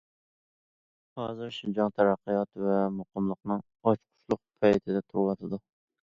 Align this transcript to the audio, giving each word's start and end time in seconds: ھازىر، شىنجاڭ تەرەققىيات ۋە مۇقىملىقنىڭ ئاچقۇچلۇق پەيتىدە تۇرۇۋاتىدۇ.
ھازىر، 1.19 1.51
شىنجاڭ 1.57 1.91
تەرەققىيات 1.99 2.57
ۋە 2.67 2.77
مۇقىملىقنىڭ 2.95 3.61
ئاچقۇچلۇق 3.89 4.41
پەيتىدە 4.65 5.03
تۇرۇۋاتىدۇ. 5.05 5.61